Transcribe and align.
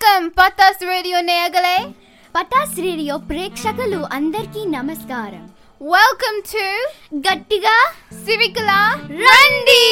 Welcome 0.00 0.26
Patas 0.38 0.82
radio 0.90 1.18
నేగలే 1.28 1.78
Patas 2.34 2.74
radio 2.84 3.14
ప్రేక్షకులు 3.30 3.98
అందరికీ 4.16 4.60
నమస్కారం 4.74 5.46
వెల్కమ్ 5.80 6.38
టు 6.50 6.66
గట్టిగా 7.26 7.74
సివికలా 8.26 8.82
రండి 9.22 9.86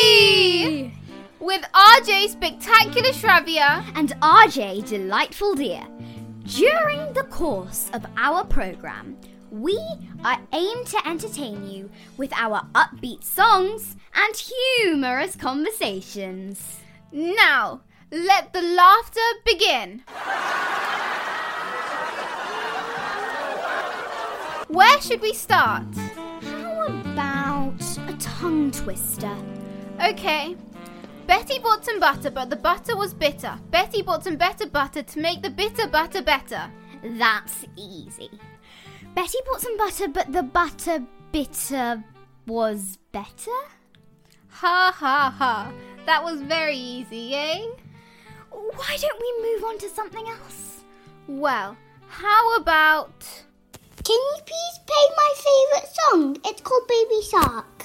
with 1.48 1.66
RJ 1.86 2.10
Spectacular 2.34 3.12
Shravya 3.20 3.70
and 4.00 4.12
RJ 4.42 4.60
Delightful 4.92 5.52
Diya. 5.62 5.82
During 6.58 7.02
the 7.18 7.26
course 7.38 7.82
of 7.98 8.04
our 8.28 8.44
program, 8.56 9.08
we 9.66 9.78
are 10.30 10.38
aimed 10.60 10.86
to 10.94 11.02
entertain 11.14 11.58
you 11.72 11.82
with 12.22 12.34
our 12.46 12.62
upbeat 12.84 13.24
songs 13.38 13.82
and 14.14 14.34
humorous 14.46 15.34
conversations. 15.48 16.56
Now, 17.42 17.64
let 18.10 18.52
the 18.52 18.62
laughter 18.62 19.20
begin. 19.44 20.02
Where 24.68 25.00
should 25.00 25.20
we 25.20 25.32
start? 25.32 25.94
How 26.42 26.86
about 26.86 27.82
a 28.08 28.16
tongue 28.18 28.70
twister? 28.70 29.34
Okay. 30.04 30.56
Betty 31.26 31.58
bought 31.58 31.84
some 31.84 31.98
butter, 31.98 32.30
but 32.30 32.50
the 32.50 32.56
butter 32.56 32.96
was 32.96 33.12
bitter. 33.12 33.58
Betty 33.70 34.02
bought 34.02 34.22
some 34.22 34.36
better 34.36 34.66
butter 34.66 35.02
to 35.02 35.18
make 35.18 35.42
the 35.42 35.50
bitter 35.50 35.88
butter 35.88 36.22
better. 36.22 36.70
That's 37.02 37.64
easy. 37.76 38.30
Betty 39.14 39.38
bought 39.46 39.60
some 39.60 39.76
butter, 39.76 40.08
but 40.08 40.32
the 40.32 40.42
butter 40.42 41.02
bitter 41.32 42.04
was 42.46 42.98
better? 43.10 43.58
Ha 44.48 44.94
ha 44.94 45.34
ha. 45.36 45.72
That 46.06 46.22
was 46.22 46.40
very 46.42 46.76
easy, 46.76 47.34
eh? 47.34 47.66
Why 48.56 48.96
don't 48.98 49.20
we 49.20 49.52
move 49.52 49.64
on 49.64 49.78
to 49.80 49.88
something 49.90 50.26
else? 50.28 50.80
Well, 51.28 51.76
how 52.08 52.56
about. 52.56 53.12
Can 54.02 54.16
you 54.16 54.36
please 54.46 54.78
play 54.86 55.06
my 55.14 55.34
favourite 55.36 55.94
song? 55.94 56.36
It's 56.42 56.62
called 56.62 56.88
Baby 56.88 57.20
Shark. 57.30 57.84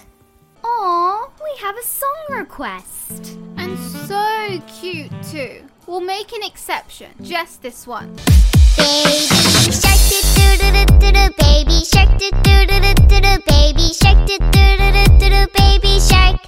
Aw, 0.64 1.30
we 1.44 1.60
have 1.60 1.76
a 1.76 1.84
song 1.84 2.26
request. 2.30 3.38
And 3.58 3.78
so 3.78 4.62
cute 4.80 5.12
too. 5.30 5.66
We'll 5.88 6.00
make 6.00 6.32
an 6.32 6.44
exception, 6.44 7.10
just 7.22 7.62
this 7.62 7.86
one. 7.86 8.16
Baby 8.78 9.28
shark 9.76 10.00
do 10.08 10.22
do 10.36 10.56
do 10.58 10.72
do 10.72 10.86
do 11.00 11.12
do 11.12 11.34
baby 11.38 11.84
shark 11.84 12.18
do 12.18 12.32
do 12.32 12.66
do 12.66 12.80
do 12.80 12.94
do 13.10 13.20
do 13.20 13.44
baby 13.46 13.92
shark 13.92 14.26
do 14.26 14.38
do 14.38 14.78
do 14.78 14.92
do 14.94 15.04
do 15.20 15.30
do 15.30 15.48
baby 15.54 16.00
shark. 16.00 16.40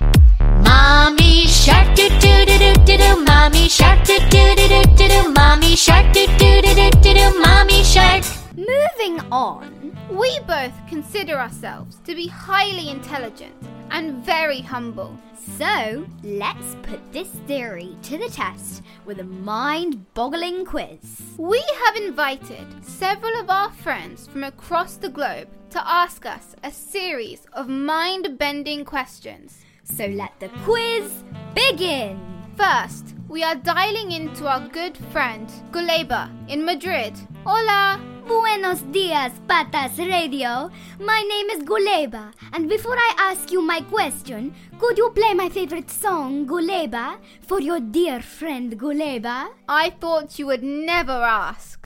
Mommy 0.74 1.46
shark 1.46 1.96
do 1.96 2.10
do 2.10 2.46
do 2.48 2.58
do 2.58 2.74
do 2.84 2.98
do 2.98 3.24
mommy 3.24 3.70
shark 3.70 4.04
do 4.06 4.18
do 4.32 4.56
do 4.56 4.68
do 4.68 4.82
do 4.98 5.08
do 5.08 5.30
mommy 5.32 5.76
shark 5.76 6.12
do 6.14 6.26
do 6.26 6.62
do 6.64 6.74
do 6.74 6.90
do 7.04 7.14
do 7.14 7.40
mommy 7.40 7.84
shark 7.84 8.24
Moving 8.58 9.20
on. 9.32 9.96
We 10.10 10.40
both 10.48 10.74
consider 10.90 11.36
ourselves 11.36 11.98
to 12.06 12.16
be 12.16 12.26
highly 12.26 12.90
intelligent 12.90 13.54
and 13.92 14.26
very 14.26 14.62
humble. 14.62 15.16
So, 15.60 16.08
let's 16.24 16.76
put 16.82 17.00
this 17.14 17.30
theory 17.46 17.96
to 18.10 18.18
the 18.18 18.30
test 18.30 18.82
with 19.06 19.20
a 19.20 19.24
mind 19.24 20.12
boggling 20.16 20.66
quiz. 20.66 21.22
We 21.38 21.64
have 21.84 21.98
invited 21.98 22.66
several 22.84 23.40
of 23.40 23.52
our 23.52 23.70
friends 23.70 24.26
from 24.26 24.44
across 24.44 24.96
the 24.96 25.10
globe 25.10 25.50
to 25.70 25.88
ask 25.88 26.26
us 26.26 26.56
a 26.64 26.72
series 26.72 27.46
of 27.54 27.70
mind 27.70 28.40
bending 28.40 28.84
questions. 28.86 29.64
So, 29.96 30.08
let 30.08 30.40
the 30.40 30.50
quiz 30.66 31.24
begin. 31.54 32.20
First, 32.58 33.14
we 33.30 33.44
are 33.44 33.54
dialing 33.54 34.12
into 34.12 34.48
our 34.48 34.68
good 34.70 34.98
friend 35.12 35.48
Guleba 35.72 36.32
in 36.50 36.66
Madrid. 36.66 37.14
Hola! 37.46 38.00
Buenos 38.28 38.82
dias, 38.92 39.34
Patas 39.48 39.98
Radio. 40.00 40.72
My 41.00 41.22
name 41.22 41.50
is 41.52 41.64
Guleba, 41.64 42.32
and 42.54 42.68
before 42.70 42.96
I 42.98 43.14
ask 43.20 43.52
you 43.52 43.62
my 43.62 43.82
question, 43.82 44.56
could 44.80 44.98
you 44.98 45.12
play 45.12 45.34
my 45.36 45.50
favorite 45.50 45.92
song, 45.92 46.48
Guleba, 46.48 47.18
for 47.42 47.60
your 47.62 47.80
dear 47.80 48.22
friend 48.22 48.80
Guleba? 48.80 49.50
I 49.68 49.92
thought 49.92 50.40
you 50.40 50.48
would 50.48 50.64
never 50.64 51.12
ask. 51.12 51.80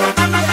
Arriba. 0.00 0.40
¿Qué 0.40 0.49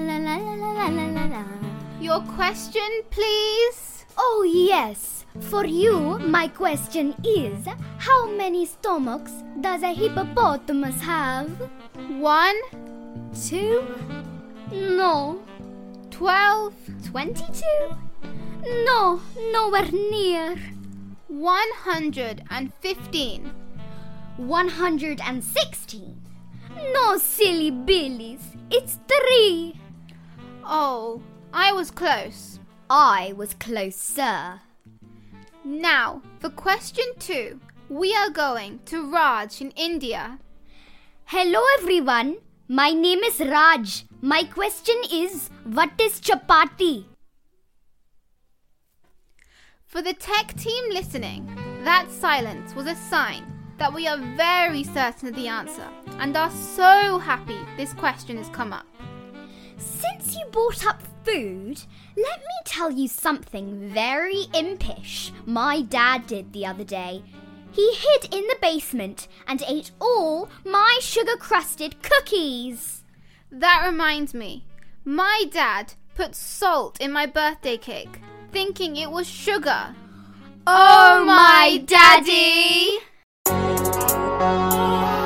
la 0.94 1.06
la 1.06 1.24
la. 1.26 1.44
Your 2.00 2.20
question, 2.36 3.02
please. 3.10 4.04
Oh 4.16 4.44
yes. 4.48 5.24
For 5.50 5.64
you, 5.66 6.18
my 6.18 6.48
question 6.48 7.14
is 7.24 7.66
how 7.98 8.30
many 8.30 8.66
stomachs 8.66 9.32
does 9.60 9.82
a 9.82 9.92
hippopotamus 9.92 11.00
have? 11.02 11.50
One, 12.18 12.56
Two? 13.48 13.84
No. 14.72 15.40
twelve, 16.10 16.74
Twenty-two? 17.04 17.96
No, 18.84 19.20
nowhere 19.52 19.90
near. 19.92 20.56
one 21.28 21.72
hundred 21.84 22.42
and 22.50 22.72
fifteen. 22.80 23.52
116. 24.38 26.22
No, 26.94 27.18
silly 27.18 27.72
billies. 27.72 28.40
It's 28.70 29.00
three. 29.08 29.74
Oh, 30.64 31.20
I 31.52 31.72
was 31.72 31.90
close. 31.90 32.60
I 32.88 33.34
was 33.36 33.54
closer. 33.54 34.60
Now, 35.64 36.22
for 36.38 36.50
question 36.50 37.04
two, 37.18 37.60
we 37.88 38.14
are 38.14 38.30
going 38.30 38.78
to 38.86 39.10
Raj 39.10 39.60
in 39.60 39.72
India. 39.72 40.38
Hello, 41.24 41.60
everyone. 41.80 42.36
My 42.68 42.92
name 42.92 43.24
is 43.24 43.40
Raj. 43.40 44.04
My 44.20 44.44
question 44.44 45.02
is 45.10 45.50
what 45.64 45.90
is 46.00 46.20
chapati? 46.20 47.06
For 49.86 50.00
the 50.00 50.14
tech 50.14 50.54
team 50.56 50.90
listening, 50.90 51.50
that 51.82 52.08
silence 52.12 52.76
was 52.76 52.86
a 52.86 52.94
sign 52.94 53.47
that 53.78 53.94
we 53.94 54.06
are 54.06 54.18
very 54.36 54.84
certain 54.84 55.28
of 55.28 55.34
the 55.34 55.48
answer 55.48 55.86
and 56.18 56.36
are 56.36 56.50
so 56.50 57.18
happy 57.18 57.58
this 57.76 57.94
question 57.94 58.36
has 58.36 58.48
come 58.48 58.72
up. 58.72 58.86
Since 59.78 60.36
you 60.36 60.44
brought 60.50 60.84
up 60.84 61.00
food, 61.24 61.80
let 62.16 62.38
me 62.40 62.54
tell 62.64 62.90
you 62.90 63.08
something 63.08 63.88
very 63.88 64.46
impish 64.52 65.32
my 65.46 65.82
dad 65.82 66.26
did 66.26 66.52
the 66.52 66.66
other 66.66 66.84
day. 66.84 67.22
He 67.70 67.94
hid 67.94 68.34
in 68.34 68.46
the 68.48 68.56
basement 68.60 69.28
and 69.46 69.62
ate 69.68 69.92
all 70.00 70.48
my 70.64 70.98
sugar 71.00 71.36
crusted 71.36 72.02
cookies. 72.02 73.04
That 73.52 73.86
reminds 73.86 74.34
me, 74.34 74.64
my 75.04 75.44
dad 75.50 75.94
put 76.16 76.34
salt 76.34 77.00
in 77.00 77.12
my 77.12 77.26
birthday 77.26 77.76
cake, 77.76 78.20
thinking 78.50 78.96
it 78.96 79.10
was 79.10 79.28
sugar. 79.28 79.94
Oh, 80.66 81.20
oh 81.20 81.24
my 81.24 81.82
daddy! 81.86 82.98
Thank 83.48 85.12
you. 85.12 85.17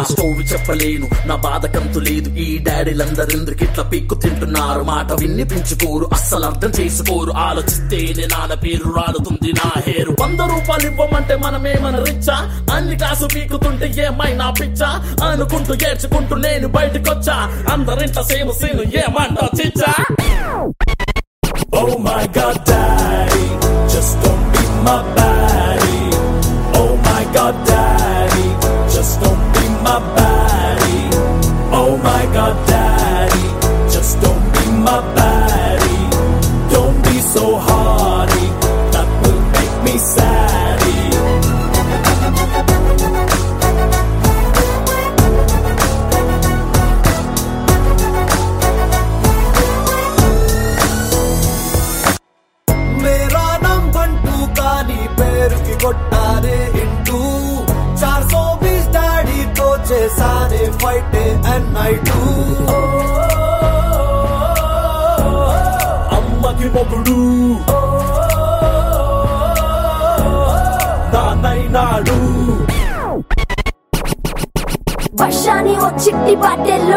నా 0.00 0.04
story 0.04 0.44
చెప్పలేను. 0.44 1.08
నా 1.26 1.36
బాధ 1.36 1.66
కంతు 1.66 1.98
లేదు. 1.98 2.30
ఈ 2.30 2.64
డాడీలందరిందరికి 2.64 3.64
ఇట్లా 3.64 3.84
pic 3.84 4.14
తింటున్నారు. 4.14 4.82
మాట 4.82 5.12
విన్ని 5.12 5.44
పెంచుకోరు 5.44 6.08
అస్సలు 6.12 6.44
అర్థం 6.44 6.70
చేసుకోరు. 6.80 7.32
ఆలోచిస్తేనే 7.32 8.26
నాన్న 8.26 8.54
పేరు 8.54 8.94
రాలుతుంది 8.96 9.52
నా 9.52 9.72
హేరు. 9.86 10.16
వంద 10.20 10.40
రూపాయలు 10.40 10.86
ఇవ్వమంటే 10.86 11.36
మనమేమన 11.36 12.04
రిచ్చా? 12.04 12.66
అన్ని 12.72 12.98
కాసు 12.98 13.28
పీకుతుంటే 13.34 13.94
ఏమైనా 14.06 14.50
పిచ్చా? 14.50 15.18
అనుకుంటూ 15.24 15.74
ఏడ్చుకుంటూ 15.74 16.36
నేను 16.36 16.68
బయటకొచ్చా? 16.68 17.36
అందరింట 17.72 18.20
సేమ 18.20 18.50
సీను 18.50 18.82
ఏమంటా 18.82 19.48
చిచ్చా? 19.60 19.94
Oh 21.80 21.92
my 22.04 22.22
god, 22.36 22.69
మొగుడు 66.74 67.18
దానైనాడు. 71.14 72.16
వర్షాన్ని 75.20 75.72
ఓ 75.84 75.88
చిట్టి 76.02 76.34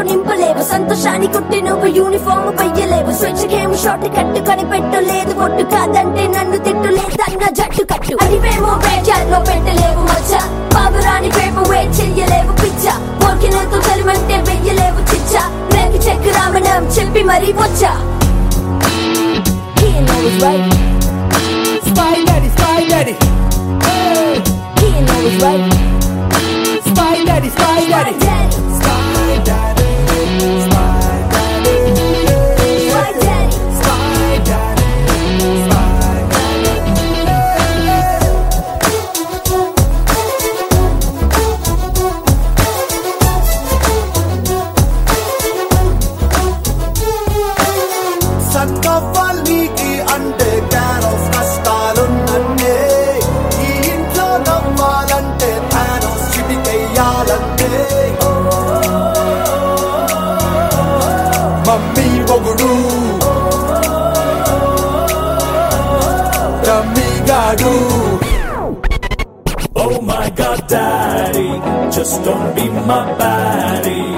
నింపలేవు. 0.10 0.64
సంతోషాన్ని 0.64 1.28
కుట్టి 1.28 1.62
నువ్వు 1.62 1.88
యూనిఫామ్ 1.98 2.52
పెయ్యలేవు. 2.60 3.12
స్విచ్ 3.20 3.46
గేమ్ 3.54 3.76
షార్ట్ 3.84 4.08
కట్టుకొని 4.18 4.66
పెట్టలేదు. 4.72 5.34
కొట్టు 5.42 5.64
కాదంటే 5.76 6.28
నన్ను 6.28 6.58
తిట్టులేదన్న 6.58 7.44
జట్టు 7.60 7.84
కట్టు. 7.94 8.18
అదివేమో 8.22 8.74
వేచాల్లో 8.86 9.40
పెట్టలేవు. 9.40 10.04
మచ్చ 10.12 10.34
బాబురాని 10.76 11.30
పేపు 11.30 11.70
వే 11.72 11.82
చెయ్యలేవు. 12.00 12.54
పిచ్చ 12.64 12.86
పోకినతో 13.24 13.78
చలిమంటే 13.88 14.38
వెయ్యలేవు. 14.50 15.02
చిచ్చ 15.12 15.36
రేపు 15.76 15.98
చెక్ 16.06 16.38
రామణం 16.38 16.86
చెప్పి 16.86 17.24
మరీ 17.24 17.52
వచ్చా. 17.64 18.13
He 19.94 20.00
knows 20.02 20.42
right. 20.42 20.74
Spy 21.86 22.24
daddy, 22.26 22.50
spy 22.50 22.88
daddy. 22.90 23.14
Hey. 23.86 24.42
He 24.80 24.88
always 25.14 25.36
right. 25.44 25.72
Spy 26.84 27.24
daddy, 27.24 27.50
spy 27.50 27.88
daddy. 27.90 28.14
Spy 28.14 28.26
daddy. 28.26 28.56
Spy 28.80 29.44
daddy. 29.46 29.84
Spy 30.02 30.66
daddy. 30.66 30.73
Just 72.14 72.26
don't 72.26 72.56
be 72.56 72.70
my 72.70 73.06
baddie. 73.18 74.14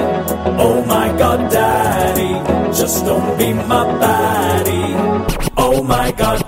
Oh 0.60 0.84
my 0.86 1.18
god, 1.18 1.50
daddy, 1.50 2.34
just 2.76 3.06
don't 3.06 3.38
be 3.38 3.54
my 3.54 3.86
baddie. 4.02 5.54
Oh 5.56 5.82
my 5.82 6.12
god, 6.12 6.45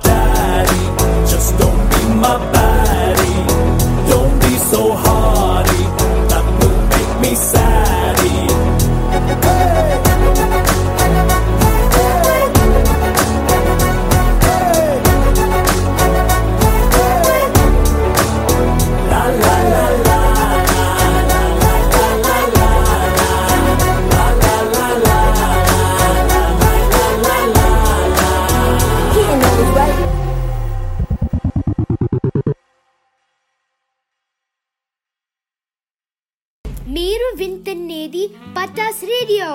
మీరు 37.66 37.66
వింటున్నది 37.66 38.24
Pataas 38.56 39.00
radio 39.12 39.48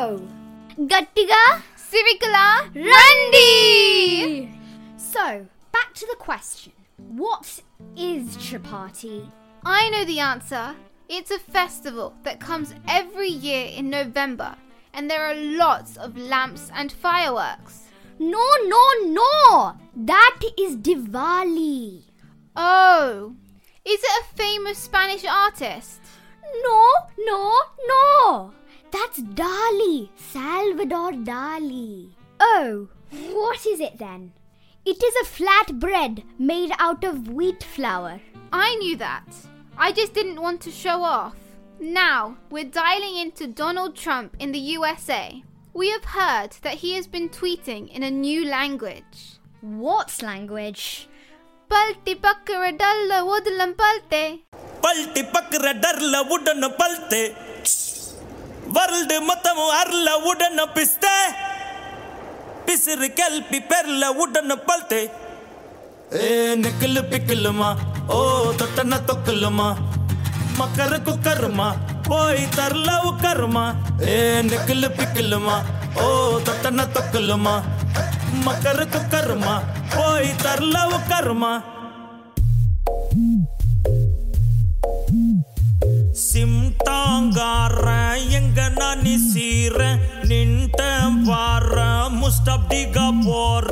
గట్టిగా 0.93 1.41
సిరికలా 1.89 2.47
రండి 2.89 3.51
So, 5.11 5.23
back 5.75 5.89
to 5.99 6.05
the 6.11 6.17
question. 6.25 6.73
What 7.21 7.47
is 8.09 8.23
Chapati? 8.45 9.17
I 9.79 9.81
know 9.91 10.03
the 10.11 10.19
answer. 10.33 10.65
It's 11.17 11.33
a 11.37 11.45
festival 11.57 12.07
that 12.25 12.45
comes 12.49 12.69
every 12.99 13.31
year 13.47 13.63
in 13.79 13.95
November, 13.99 14.51
and 14.95 15.03
there 15.11 15.23
are 15.29 15.47
lots 15.63 15.93
of 16.05 16.21
lamps 16.33 16.65
and 16.79 16.99
fireworks. 17.05 17.75
No, 18.33 18.47
no, 18.73 18.83
no! 19.21 19.33
That 20.11 20.41
is 20.65 20.73
Diwali. 20.87 21.79
Oh, 22.55 23.07
is 23.93 24.01
it 24.09 24.21
a 24.21 24.29
famous 24.43 24.79
Spanish 24.89 25.25
artist? 25.45 26.00
No, 26.60 26.92
no, 27.18 27.52
no! 27.86 28.52
That's 28.90 29.20
Dali, 29.20 30.10
Salvador 30.16 31.12
Dali. 31.12 32.10
Oh, 32.40 32.88
what 33.32 33.64
is 33.64 33.80
it 33.80 33.98
then? 33.98 34.32
It 34.84 35.02
is 35.02 35.14
a 35.22 35.30
flat 35.30 35.78
bread 35.78 36.24
made 36.38 36.72
out 36.78 37.04
of 37.04 37.28
wheat 37.28 37.62
flour. 37.62 38.20
I 38.52 38.74
knew 38.76 38.96
that. 38.96 39.24
I 39.78 39.92
just 39.92 40.12
didn't 40.12 40.42
want 40.42 40.60
to 40.62 40.70
show 40.70 41.02
off. 41.02 41.36
Now, 41.80 42.36
we're 42.50 42.64
dialing 42.64 43.16
into 43.16 43.46
Donald 43.46 43.96
Trump 43.96 44.36
in 44.38 44.52
the 44.52 44.58
USA. 44.58 45.42
We 45.72 45.90
have 45.90 46.04
heard 46.04 46.50
that 46.62 46.74
he 46.74 46.94
has 46.94 47.06
been 47.06 47.28
tweeting 47.28 47.88
in 47.88 48.02
a 48.02 48.10
new 48.10 48.44
language. 48.44 49.38
What 49.62 50.22
language? 50.22 51.08
Palti 51.68 52.14
pakkara 52.16 52.76
dalla 52.76 53.24
woodlam 53.24 53.74
palte. 53.76 54.42
பல்ட்டி 54.82 55.22
பக்குற 55.22 55.66
டர்ல 55.78 56.14
உடனு 56.34 56.68
பல்த்து 56.80 57.20
world 58.74 59.16
மொத்தமும் 59.20 59.72
அருள 59.80 60.08
உடனு 60.30 60.64
பிஸ்த. 60.74 61.06
பிசிறு 62.66 63.08
கல்பி 63.18 63.58
பெருல 63.70 64.04
உடனு 64.22 64.56
பல்த்து 64.68 65.00
ஏ 66.14 66.54
நெக்கில் 66.54 67.08
பிக்கிலுமா? 67.10 67.68
ஓ 68.08 68.18
தொட்டன 68.58 68.98
தொக்கிலுமா? 69.06 69.74
மக்கரு 70.56 70.96
குக்கருமா? 70.96 71.68
போய் 72.02 72.48
தரல 72.56 72.88
உக்கருமா? 73.10 73.74
ஏ 74.06 74.42
நெக்கில் 74.42 74.94
பிக்கிலுமா? 74.98 75.56
ஓ 75.94 76.06
தொட்டன 76.38 76.86
தொக்கிலுமா? 76.96 77.54
மக்கரு 78.44 78.86
குக்கருமா? 78.86 79.54
போய் 79.96 80.30
தரல 80.44 80.76
உக்கருமா? 80.96 81.52
சிம்டாங்கார 86.20 87.84
எங்க 88.38 88.60
நானி 88.78 89.14
சீர 89.30 89.78
நின்ட்ட 90.28 90.80
வார 91.28 91.84
முஸ்டப்டிகா 92.20 93.06
போற. 93.26 93.70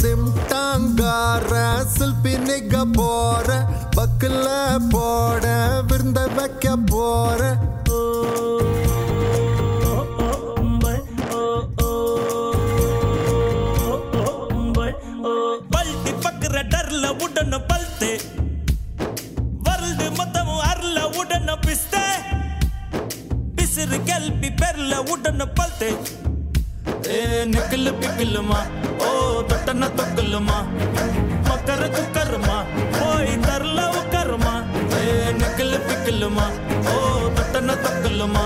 சிம்டாங்கார 0.00 1.52
சில்பி 1.96 2.34
நிக்க 2.46 2.84
போற. 2.98 3.49
வைக்க 6.40 6.76
போற. 6.90 7.40
பல்ட்டி 15.72 16.12
பக்குற 16.24 16.62
டர்ல 16.72 17.04
உடன 17.24 17.58
பல்த்து 17.70 18.10
வருது 19.66 20.06
மொத்தமும் 20.18 20.62
அருள 20.70 20.96
உடன 21.20 21.56
பிஸ்த. 21.66 21.96
பிசிறு 23.56 23.98
கல்பி 24.10 24.50
பெருல 24.62 24.94
உடன 25.12 25.48
பல்த்து 25.60 25.90
ஏ 27.08 27.44
நக்கல் 27.54 27.92
பிக்கலுமா? 28.00 28.60
ஓ 29.06 29.08
தொட்டன 29.50 29.90
தொக்கலுமா? 29.98 30.58
மக்கர 31.48 31.88
குக்கருமா 31.96 32.59
నిక్కులు 36.19 36.27
పిక్కులుమా 36.27 36.45
ఓ 36.91 36.95
తొట్టన 37.35 37.71
తొక్కులుమా 37.83 38.43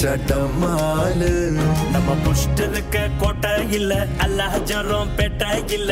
சட்டமாலு. 0.00 1.30
நம்ம 1.92 2.10
புஷ்டருக்கு 2.24 3.02
கோட்டை 3.20 3.52
இல்ல 3.78 3.92
அல்லாஹ் 4.24 4.56
ஜரம் 4.70 5.12
பெட்ட 5.18 5.42
இல்ல 5.76 5.90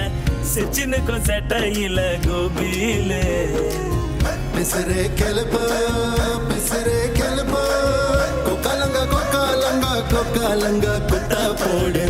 சிச்சினுக்கும் 0.52 1.24
செட்ட 1.28 1.60
இல்ல 1.84 2.00
கோபியில 2.26 3.12
பிசரே 4.54 5.02
கெலுப்பு 5.20 5.62
பிசரே 6.48 6.98
கெலுப்பு 7.18 7.62
கொக்காலங்க 8.46 9.00
கொக்காலங்க 9.14 9.86
கொக்காலங்க 10.12 10.86
குட்டா 11.10 11.42
போடு. 11.62 12.04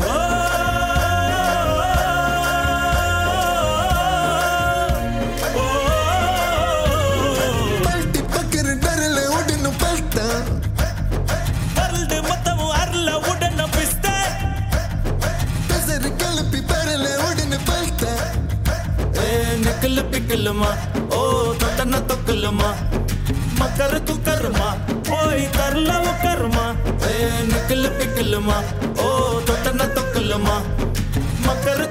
தொக்குலுமா? 20.50 20.70
ஓ 21.14 21.52
தத்தன 21.58 21.98
தொக்குலுமா? 22.06 22.70
மக்கரு 23.58 23.98
துக்கருமா? 24.04 24.68
போய் 25.08 25.44
தரல 25.56 25.90
உக்கருமா? 26.10 26.64
ஏ 27.06 27.12
நக்கல் 27.50 27.86
பிக்கலுமா? 27.98 28.56
ஓ 28.98 29.06
தொத்தன 29.46 29.86
தொக்குலுமா? 29.94 30.56
மக்கரு 31.46 31.89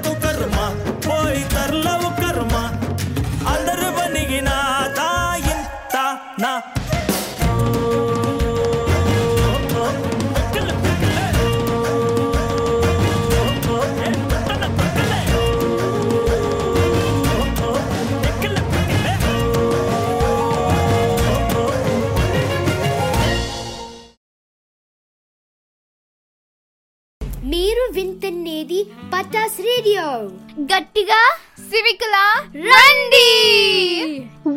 గట్టిగా 30.71 31.21
సివికలా 31.69 32.27
రండి 32.69 33.27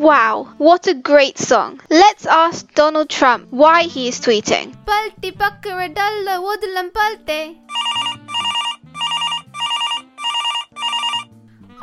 Wow, 0.06 0.34
what 0.66 0.84
a 0.92 0.96
great 1.08 1.38
song. 1.50 1.72
Let's 2.02 2.24
ask 2.44 2.58
Donald 2.80 3.08
Trump 3.16 3.42
why 3.62 3.78
he 3.94 4.02
is 4.10 4.18
tweeting. 4.26 4.66
పల్టి 4.90 5.30
పక్కర 5.42 5.80
డల్ల 5.98 6.36
వదలం 6.46 6.88
పల్టే 6.98 7.40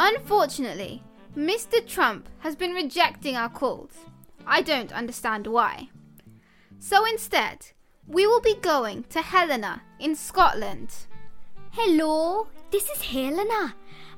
Unfortunately, 0.10 0.94
Mr. 1.50 1.80
Trump 1.94 2.24
has 2.46 2.56
been 2.62 2.74
rejecting 2.82 3.36
our 3.42 3.52
calls. 3.62 3.96
I 4.58 4.62
don't 4.72 4.94
understand 5.02 5.46
why. 5.58 5.74
So 6.90 6.98
instead, 7.14 7.58
we 8.08 8.24
will 8.30 8.44
be 8.52 8.58
going 8.74 9.00
to 9.14 9.22
Helena 9.34 9.74
in 10.06 10.14
Scotland. 10.28 10.90
Hello, 11.80 12.14
this 12.72 12.86
is 12.90 13.02
Helena. 13.14 13.62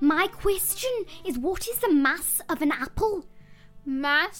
My 0.01 0.25
question 0.41 0.93
is 1.25 1.37
what 1.37 1.67
is 1.67 1.77
the 1.79 1.93
mass 2.05 2.29
of 2.49 2.61
an 2.61 2.71
apple? 2.85 3.15
Mass? 4.05 4.39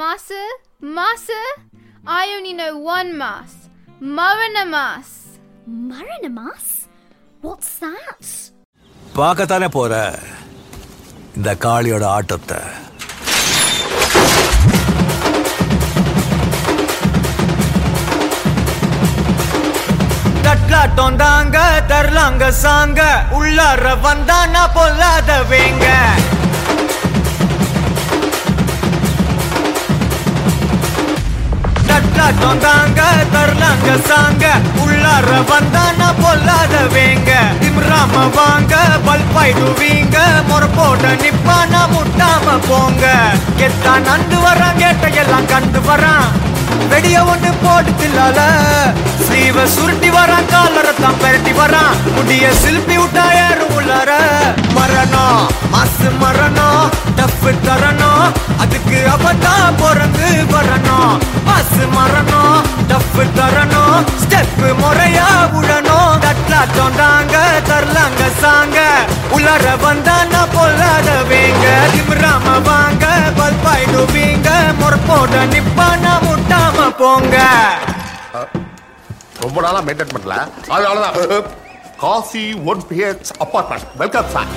Massa? 0.00 0.42
Massa? 0.98 1.42
I 2.06 2.34
only 2.36 2.52
know 2.52 2.72
one 2.78 3.10
mass. 3.18 3.52
Marinamas. 4.18 5.10
Marinamas? 5.90 6.66
What's 7.42 7.70
that? 7.84 8.24
பார்க்கத்தானே 9.18 9.68
போற 9.76 9.92
இந்த 11.36 11.50
காளியோட 11.64 12.04
ஆட்டத்தை 12.16 12.60
கொண்டாட்டம் 20.81 21.17
தாங்க 21.17 21.57
தரலாங்க 21.89 22.43
சாங்க. 22.61 22.99
உள்ளார 23.37 23.93
வந்தா 24.05 24.37
நான் 24.53 24.73
பொல்லாதவேங்க 24.75 25.85
தட்டாட்டம் 31.89 32.59
தாங்க 32.59 33.01
தரலாங்க 33.33 33.89
சாங்க. 34.09 34.45
உள்ளார 34.83 35.29
வந்தா 35.51 35.83
நான் 35.99 36.18
வேங்க 36.93 37.31
இப்ராம 37.67 38.23
வாங்க 38.37 38.75
பல்பாயிடுவீங்க 39.07 40.17
முறப்போட 40.49 41.03
நிப்பானா 41.23 41.81
முட்டாம 41.93 42.47
போங்க. 42.67 43.05
கெத்தா 43.59 43.93
நண்டு 44.07 44.37
வரான் 44.45 44.79
கேட்ட 44.81 45.07
எல்லாம் 45.23 45.45
கண்டு 45.45 45.81
வரான். 45.81 46.27
வெடிய 46.91 47.17
ஒண்ணு 47.31 47.51
போட்டு 47.63 47.91
தில்லால. 47.99 48.39
சீவ 49.27 49.65
சுருட்டி 49.75 50.09
வரான் 50.09 50.49
காலரை 50.51 50.93
பெருட்டி 50.99 51.23
பெரட்டி 51.23 51.53
வரான். 51.59 51.93
முடிய 52.15 52.45
சில்பி 52.61 52.95
விட்டா 53.01 53.25
ஏறும் 53.45 53.73
உள்ளார. 53.77 54.11
மரணம் 54.77 55.41
மாசு 55.73 56.09
மரணம் 56.21 56.89
டஃப் 57.17 57.47
தரணும் 57.67 58.25
அதுக்கு 58.63 58.99
அவதான் 59.13 59.75
பிறந்து 59.81 60.29
வரணும். 60.53 61.13
மாசு 61.47 61.85
மரணம் 61.97 62.59
டஃப் 62.91 63.19
தரணும் 63.37 63.97
ஸ்டெப்பு 64.23 64.69
முறையா 64.81 65.29
விடணும் 65.53 65.98
தட்லாட்டம் 66.51 66.95
தாங்க 66.99 67.35
தரலாங்க 67.67 68.21
சாங்க. 68.41 68.77
உள்ளார 69.35 69.65
வந்தானா 69.83 70.39
பொல்லாத 70.53 71.09
வேங்க 71.29 71.65
திமிராம 71.93 72.55
வாங்க 72.67 73.05
பல்பாயிடுவீங்க 73.39 74.49
முறப்போட 74.79 75.33
நிப்பானா 75.51 76.13
முட்டாம 76.25 76.87
போங்க. 77.01 77.35
ரொம்ப 79.43 79.57
நாளா 79.65 79.81
மெயின்டைன் 79.87 80.13
பண்ணல. 80.15 80.37
அதனாலதான் 80.73 81.45
coffee 82.05 82.43
one 82.71 82.83
PH 82.89 83.31
apartment 83.45 83.87
welcome 84.01 84.31
sir 84.35 84.49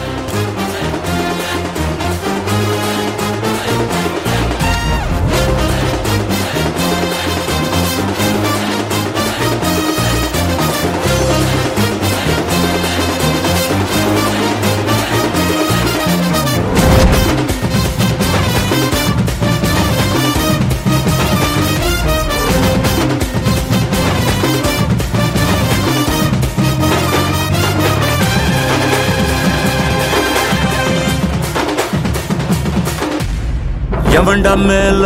எவன்டா 34.22 34.56
மேல 34.56 35.04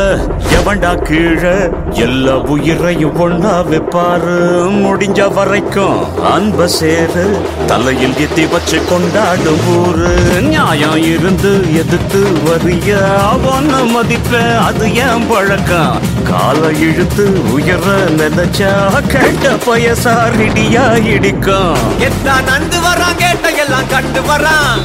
எவன்டா 0.57 1.02
கீழே? 1.02 1.52
எல்லா 1.90 2.33
உயிரையும் 2.33 3.20
ஒன்னா 3.20 3.52
வைப்பாரு. 3.70 4.35
முடிஞ்ச 4.83 5.35
வரைக்கும் 5.35 6.24
அன்ப 6.33 6.66
சேரு. 6.66 7.24
தலையில் 7.66 8.12
எத்தி 8.12 8.50
வச்சு 8.50 8.85
கொண்டாடும் 8.88 9.64
ஊரு. 9.76 10.40
நியாயம் 10.40 11.02
இருந்து 11.02 11.52
எதிர்த்து 11.72 12.20
வரிய 12.44 12.98
அவன 13.33 13.81
மதிப்ப 13.94 14.59
அது 14.59 14.94
ஏன் 14.94 15.26
பழக்கம்? 15.29 16.00
காலை 16.24 16.81
இழுத்து 16.81 17.52
உயர 17.52 17.87
நினைச்சா 18.20 18.74
கேட்ட 19.09 19.48
பயசா 19.48 19.64
பயசாரிடியா 19.66 21.05
இடிக்கும். 21.05 21.79
எத்தான் 21.98 22.46
நந்து 22.50 22.81
வரான் 22.87 23.18
கேட்ட 23.18 23.50
எல்லாம் 23.50 23.88
கண்டு 23.88 24.20
வரான். 24.20 24.79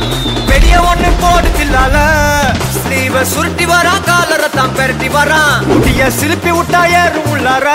பெரிய 0.48 0.80
ஒண்ணு 0.80 1.12
போடுதில்லால 1.22 1.98
தில்லால 2.92 3.00
ஸ்லீவ 3.00 3.20
சுருட்டி 3.34 3.66
வரான் 3.72 4.04
காலர 4.08 4.44
தான் 4.56 4.74
பெரட்டி 4.78 5.10
வரான் 5.16 5.66
முடிய 5.68 6.02
சிலுப்பி 6.18 6.52
விட்டா 6.58 6.82
ஏறும் 7.02 7.30
உள்ளார 7.34 7.68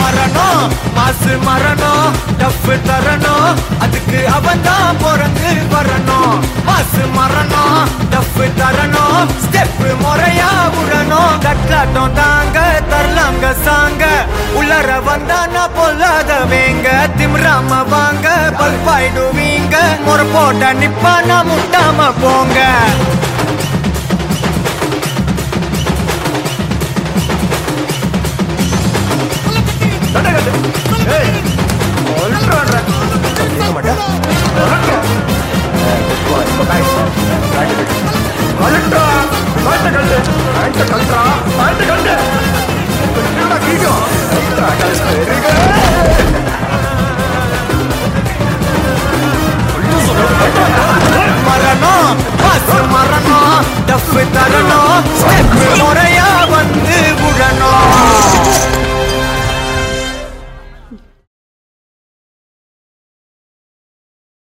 மரணம் 0.00 0.62
மாசு 0.96 1.32
மரணம் 1.46 2.14
டஃப் 2.40 2.68
தரணும். 2.88 3.58
அதுக்கு 3.84 4.18
அவன் 4.36 4.62
தான் 4.66 4.96
பிறந்து 5.02 5.50
வரணும். 5.72 6.36
மாசு 6.68 7.02
மரணம் 7.16 7.82
டஃப் 8.12 8.40
தரணும். 8.60 9.20
ஸ்டெப் 9.44 9.82
முறையா 10.04 10.50
விடணும் 10.76 11.36
கட்லாட்டம் 11.46 12.16
தாங்க 12.20 12.58
தரலாங்க 12.92 13.52
சாங்க. 13.66 14.04
உள்ளர 14.60 14.90
வந்தானா 15.08 15.64
பொல்லாத 15.76 16.40
வேங்க. 16.52 16.88
திம்ராம 17.18 17.82
வாங்க 17.92 18.28
பல்பாயிடுவீங்க 18.60 19.76
முறை 20.08 20.26
போட்ட 20.34 20.72
நிப்பானா 20.82 21.38
முட்டாம 21.50 22.10
போங்க. 22.22 22.60
மரணம் 51.47 52.19
மாசு 52.41 52.77
மரணம் 52.93 53.57
டஃப் 53.89 54.11
தரணும் 54.35 55.07
ஸ்டெப் 55.21 55.55
முறையா 55.81 56.29
வந்து 56.55 56.99
விடணும் 57.21 57.97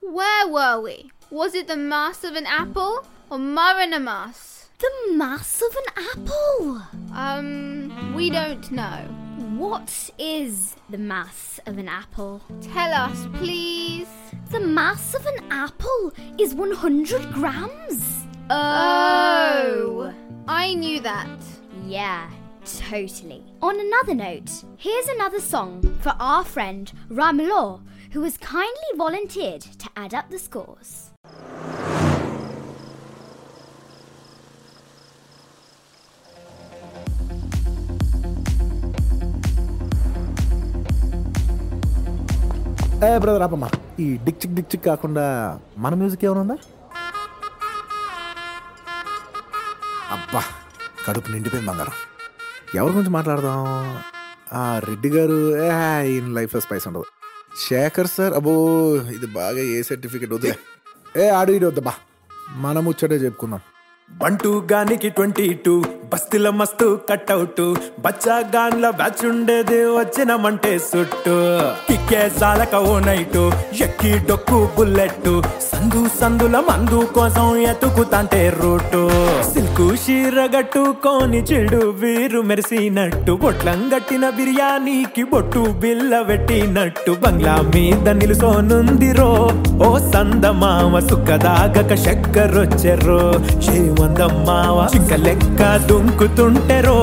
Where 0.03 0.47
were 0.47 0.79
we? 0.79 1.11
Was 1.31 1.53
it 1.53 1.67
the 1.67 1.75
mass 1.77 2.23
of 2.23 2.35
an 2.35 2.45
apple 2.47 3.05
or 3.29 3.37
Marinamas? 3.37 4.60
The 4.82 5.14
mass 5.14 5.62
of 5.62 5.76
an 5.76 6.04
apple. 6.10 6.82
Um, 7.14 8.14
we 8.16 8.30
don't 8.30 8.68
know. 8.72 8.98
What 9.56 10.10
is 10.18 10.74
the 10.90 10.98
mass 10.98 11.60
of 11.66 11.78
an 11.78 11.86
apple? 11.86 12.40
Tell 12.60 12.92
us, 12.92 13.28
please. 13.34 14.08
The 14.50 14.58
mass 14.58 15.14
of 15.14 15.24
an 15.24 15.52
apple 15.52 16.12
is 16.36 16.56
100 16.56 17.32
grams. 17.32 18.26
Oh, 18.50 20.12
I 20.48 20.74
knew 20.74 20.98
that. 20.98 21.38
Yeah, 21.86 22.28
totally. 22.64 23.44
On 23.62 23.78
another 23.78 24.16
note, 24.16 24.50
here's 24.78 25.06
another 25.06 25.38
song 25.38 25.96
for 26.00 26.16
our 26.18 26.44
friend 26.44 26.90
Ramlo, 27.08 27.82
who 28.10 28.24
has 28.24 28.36
kindly 28.36 28.96
volunteered 28.96 29.60
to 29.60 29.88
add 29.94 30.12
up 30.12 30.28
the 30.28 30.40
scores. 30.40 31.12
ఏ 43.06 43.18
brother 43.18 43.42
ఆపమ్మా. 43.42 43.68
ఈ 44.00 44.04
డిక్చిక్ 44.16 44.24
డిక్చిక్ 44.24 44.54
Dick 44.54 44.66
చిక్ 44.74 44.84
కాకుండా 44.84 45.24
మన 45.78 45.94
music 45.94 46.24
ఏమైనా 46.24 46.40
ఉందా? 46.40 46.56
అబ్బా 50.10 50.42
కడుపు 51.06 51.30
నిండిపోయింది 51.30 51.70
బంగారం. 51.70 51.96
ఎవరి 52.74 52.92
గురించి 52.92 53.10
మాట్లాడదాం? 53.10 53.64
ఆ 54.52 54.78
రెడ్డి 54.78 55.08
గారు 55.08 55.38
ఈయన 56.02 56.28
లైఫ్ 56.38 56.60
స్పైస్ 56.60 56.86
ఉండదు. 56.86 57.04
శేఖర్ 57.68 58.06
సార్ 58.06 58.34
అబ్బో 58.34 58.52
ఇది 58.96 59.26
బాగా 59.26 59.58
ఏ 59.58 59.82
సర్టిఫికేట్ 59.82 60.32
వద్దు 60.32 60.52
ఏ 61.16 61.28
ఆడు 61.28 61.52
ఇడి 61.52 61.66
వద్దబ్బా. 61.66 61.94
మనం 62.66 62.84
ముచ్చటే 62.84 63.14
చెప్పుకుందాం. 63.14 63.60
బంటూ 64.10 64.52
గానికి 64.72 65.08
ట్వంటీ 65.08 65.54
టూ. 65.66 65.84
బస్తీల 66.12 66.48
మస్తు 66.58 66.86
కట్అవుట్ 67.10 67.60
బచ్చా 68.04 68.36
గాన్ల 68.54 68.86
బ్యాచ్ 68.98 69.22
ఉండేది 69.26 69.78
వచ్చినమంటే 69.96 70.72
సుట్టు. 70.88 71.34
కిక్కే 71.88 72.22
సాలక 72.40 72.74
ఓ 72.90 72.94
నైటు 72.98 73.42
ఎక్కి 73.84 74.12
డొక్కు 74.28 74.58
బుల్లెట్ 74.76 75.28
సందు 75.68 76.02
సందుల 76.20 76.56
మందు 76.68 76.98
కోసం 77.16 77.46
ఎతుకుతాంటే 77.70 78.42
రూటు. 78.60 79.00
సిల్కు 79.52 79.86
షీరగట్టుకోని 80.04 81.40
చెడు 81.50 81.80
వీరు 82.02 82.42
మెరిసినట్టు. 82.50 83.32
బొట్లం 83.44 83.80
గట్టిన 83.94 84.24
బిర్యానీకి 84.38 85.24
బొట్టు 85.32 85.62
బిల్ల 85.82 86.22
పెట్టినట్టు 86.28 87.14
బంగ్లా 87.24 87.56
మీద 87.74 88.08
నిలుసోనుందిరో 88.20 89.30
ఓ 89.86 89.90
సందమామ 90.12 90.94
సుఖదాగక 91.08 91.92
చక్కరొచ్చెర్రో 92.04 93.20
శ్రీమందమ్మావ 93.64 94.78
చింక 94.94 95.12
లెక్క 95.26 95.60
దుంకుతుంటెరో 96.04 96.96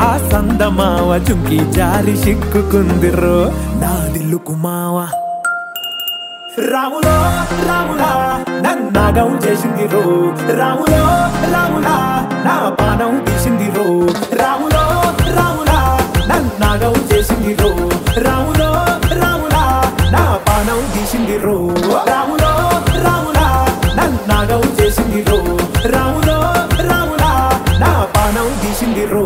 ఆ 0.00 0.08
సందమావ 0.30 1.10
చుంకి 1.26 1.58
జారి 1.76 2.14
సిక్కుకుందిరో 2.22 3.36
నా 3.82 3.92
దిల్లుకు 4.14 4.54
మావా 4.64 5.04
రాములో 6.70 7.14
రాములా 7.68 8.10
నన్నాగం 8.64 9.30
చేసింది 9.44 9.86
రో 9.92 10.02
రాములో 10.60 11.00
రాములా 11.54 11.94
నా 12.46 12.56
పానం 12.80 13.14
తీసింది 13.26 13.68
రో 13.76 13.86
రాములో 14.40 14.84
రాములా 15.38 15.78
నన్నాగం 16.30 16.96
చేసింది 17.12 17.54
రో 17.62 17.72
రాములో 18.26 18.70
రాములా 19.22 19.64
నా 20.14 20.24
పానం 20.48 20.82
తీసింది 20.94 21.38
రో 21.46 21.56
రాములో 22.12 22.52
రాములా 23.06 23.48
నన్నాగం 24.00 24.64
చేసింది 24.80 25.22
రో 25.30 25.40
రాములో 25.94 26.38
నా 28.31 28.31
పానం 28.31 28.47
తీసింది 28.61 29.03
రో 29.05 29.23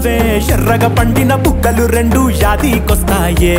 వస్తావే 0.00 0.52
ఎర్రగా 0.54 0.88
పండిన 0.98 1.32
బుక్కలు 1.44 1.84
రెండు 1.86 2.20
యాదికొస్తాయే. 2.42 3.56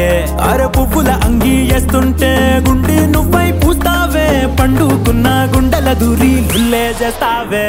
అర 0.50 0.62
పువ్వుల 0.66 1.10
అంగి 1.26 1.56
వేస్తుంటే 1.70 2.32
గుండె 2.68 2.98
నువ్వై 3.14 3.52
పూస్తావే. 3.62 4.26
పండుకున్న 4.60 5.28
గుండెల 5.54 5.94
దూరి 5.94 6.34
లుల్లే 6.54 6.86
చేస్తావే. 7.02 7.66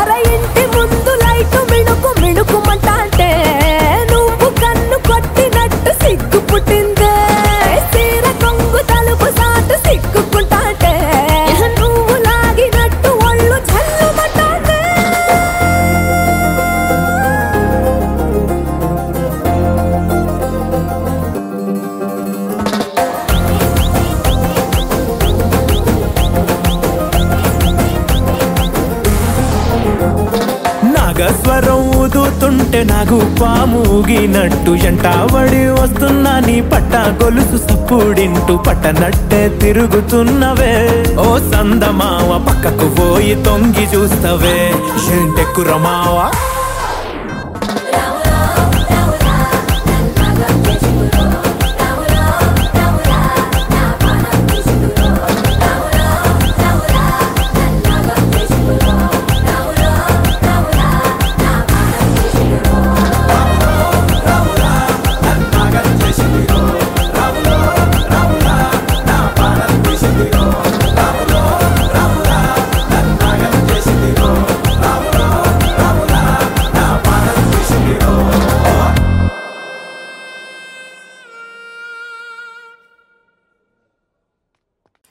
అర 0.00 0.10
ఇంటి 0.34 0.64
ముందు 0.76 1.12
లైట్ 1.24 1.58
మిణుకు 1.72 2.12
మిణుకుమంటే 2.22 3.30
నువ్వు 4.12 4.48
కన్ను 4.62 4.98
కొట్టినట్టు 5.08 5.92
సిగ్గు 6.02 6.40
పుట్టిందే. 6.52 7.12
నాకు 32.84 33.20
పాముగినట్టు 33.40 34.70
ఎంటావడి 34.70 35.66
వస్తున్నా 35.66 36.40
నీ 36.40 36.60
పట్ట 36.60 36.96
గొలుసు 37.22 37.56
సప్పుడింటూ 37.56 38.56
పట్టనట్టే 38.56 39.48
తిరుగుతున్నవే. 39.48 40.74
ఓ 41.18 41.38
సందమావ 41.38 42.44
పక్కకు 42.48 42.88
పోయి 42.94 43.34
తొంగి 43.44 43.86
చూస్తవే. 43.96 44.72
ఏంటెక్కురమావా? 45.12 46.30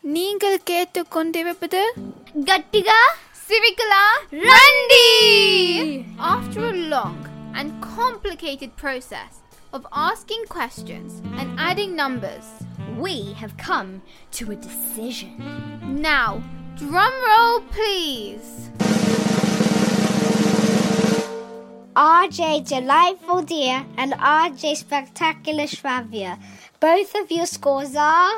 நீங்கள் 0.04 0.64
கேட்டுக்கொண்டிருப்பது 0.70 1.82
గట్టిగా 2.50 2.98
సివికలా 3.48 4.02
రండి 4.48 5.06
After 6.34 6.62
a 6.72 6.76
long 6.94 7.20
and 7.60 7.70
complicated 7.96 8.72
process 8.84 9.34
of 9.76 9.82
asking 10.10 10.44
questions 10.56 11.12
and 11.40 11.48
adding 11.68 11.92
numbers, 12.02 12.48
we 13.04 13.16
have 13.42 13.54
come 13.70 13.92
to 14.38 14.44
a 14.56 14.58
decision. 14.68 15.34
Now, 16.12 16.30
drum 16.82 17.16
roll 17.30 17.58
please. 17.78 18.50
RJ 21.96 22.42
Delightful 22.74 23.44
Diya 23.52 23.80
and 23.98 24.14
RJ 24.44 24.64
Spectacular 24.86 25.68
Shravya. 25.76 26.32
Both 26.80 27.14
of 27.22 27.30
your 27.32 27.46
scores 27.46 27.96
are 28.14 28.36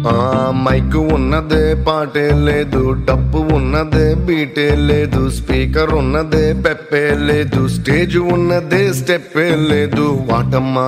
ఆ 0.10 0.18
mic 0.66 0.98
ఉన్నదే 1.16 1.64
పాటే 1.88 2.26
లేదు 2.48 2.82
డప్పు 3.08 3.40
ఉన్నదే 3.58 4.06
బీటే 4.28 4.68
లేదు 4.90 5.22
speaker 5.38 5.94
ఉన్నదే 6.02 6.46
Pepe 6.66 7.04
లేదు 7.30 7.62
stage 7.76 8.18
ఉన్నదే 8.36 8.84
స్టెప్పే 9.00 9.48
లేదు 9.72 10.06
వాటమ్మా 10.30 10.88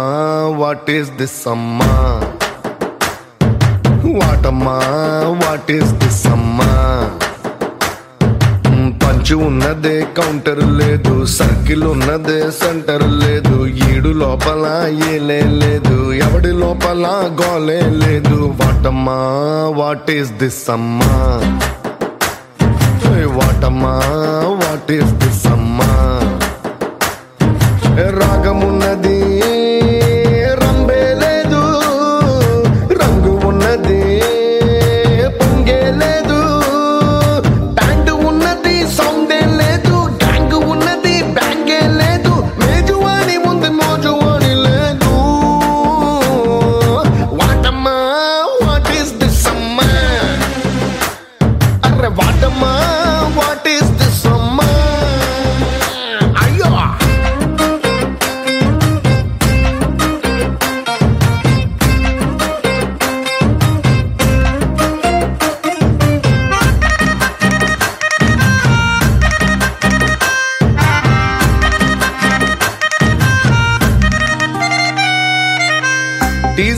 వాట్ 0.62 0.92
ఈస్ 0.98 1.12
దిస్ 1.22 1.42
అమ్మా 1.56 1.92
వాటమ్మా 4.20 4.76
వాట్ 5.42 5.72
ఈస్ 5.72 5.94
దిస్ 5.94 6.28
అమ్మా? 6.28 6.70
పంచు 9.04 9.36
ఉన్నదే 9.38 10.06
కౌంటర్ 10.18 10.66
లేదు 10.72 11.26
సర్కిల్ 11.26 11.84
ఉన్నదే 11.84 12.52
సెంటర్ 12.52 13.12
లేదు 13.24 13.66
ఈడు 13.66 14.10
లోపల 14.10 14.66
ఏలే 15.12 15.42
లేదు 15.42 16.14
ఎవడి 16.14 16.52
లోపల 16.52 17.06
గోలే 17.42 17.82
లేదు. 17.82 18.38
వాటమ్మా 18.62 19.18
వాట్ 19.70 20.12
ఈస్ 20.12 20.32
దిస్ 20.32 20.70
అమ్మా? 20.70 21.14
వాటమ్మా 23.38 23.94
వాట్ 24.62 24.92
ఈస్ 24.92 25.14
దిస్ 25.14 25.48
అమ్మా? 25.48 25.90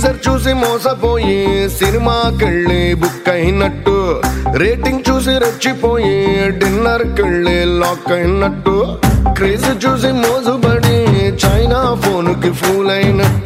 టీజర్ 0.04 0.18
చూసి 0.26 0.52
మోసపోయి 0.62 1.36
సినిమాకెళ్ళి 1.76 2.80
బుక్ 3.02 3.30
అయినట్టు. 3.34 3.94
రేటింగ్ 4.62 5.04
చూసి 5.08 5.34
రెచ్చిపోయి 5.44 6.18
డిన్నర్ 6.60 7.06
కెళ్ళి 7.18 7.56
లాక్ 7.82 8.12
అయినట్టు. 8.18 8.76
క్రేజ్ 9.38 9.70
చూసి 9.86 10.12
మోజుబడి 10.24 10.98
చైనా 11.44 11.80
ఫోన్కి 12.04 12.52
ఫూల్ 12.62 12.92
అయినట్టు. 12.98 13.43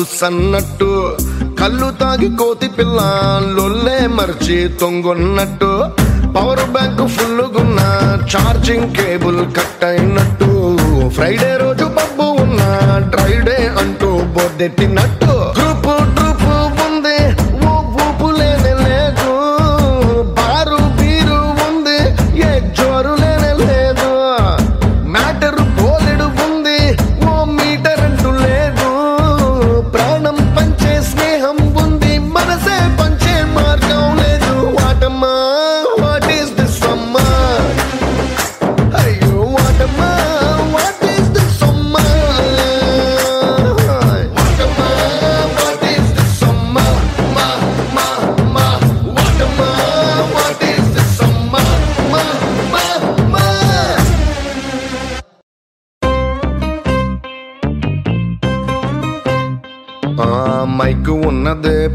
వాళ్ళ 0.00 0.88
కళ్ళు 1.60 1.86
తాగి 2.00 2.28
కోతి 2.40 2.68
పిల్ల 2.68 2.98
లొల్లే 3.56 3.96
మర్చి 4.16 4.58
తొంగొన్నట్టు. 4.80 5.70
పవర్ 6.34 6.62
బ్యాంక్ 6.74 7.02
ఫుల్లుగున్న 7.14 7.80
ఛార్జింగ్ 8.32 8.94
కేబుల్ 8.96 9.40
కట్ 9.56 9.84
అయినట్టు 9.84 10.50
ఫ్రైడే 11.16 11.50
రోజు 11.62 11.86
పబ్బు 11.98 12.26
ఉన్న 12.42 12.60
డ్రైడే 13.14 13.58
అంటూ 13.80 14.10
బొద్దెట్టినట్టు. 14.36 15.32
గ్రూప్ 15.58 15.87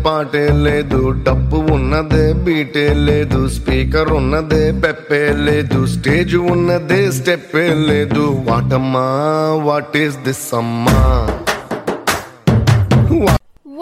పాటే 0.04 0.44
లేదు 0.66 1.00
డప్పు 1.26 1.58
ఉన్నదే 1.76 2.24
బీటే 2.44 2.86
లేదు 3.08 3.40
స్పీకర్ 3.56 4.10
ఉన్నదే 4.20 4.64
పెప్పే 4.82 5.22
లేదు 5.48 5.80
స్టేజ్ 5.94 6.36
ఉన్నదే 6.54 7.00
స్టెప్పే 7.18 7.66
లేదు 7.90 8.24
వాటమ్మా 8.48 9.06
వాట్ 9.68 9.96
ఈస్ 10.04 10.18
దిస్ 10.28 10.46
అమ్మా 10.62 11.00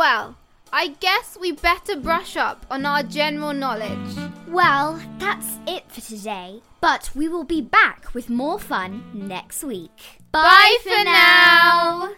Well, 0.01 0.27
I 0.73 0.89
guess 1.01 1.39
we 1.43 1.53
better 1.69 1.97
brush 1.99 2.37
up 2.39 2.67
on 2.71 2.85
our 2.85 3.03
general 3.15 3.55
knowledge. 3.55 4.11
Well, 4.49 4.89
that's 5.19 5.49
it 5.67 5.85
for 5.89 6.03
today. 6.03 6.49
But 6.81 7.11
we 7.15 7.29
will 7.29 7.45
be 7.47 7.63
back 7.79 8.13
with 8.13 8.29
more 8.33 8.59
fun 8.61 8.91
next 9.15 9.65
week. 9.65 9.99
Bye 10.35 10.77
for 10.85 11.03
now. 11.07 12.11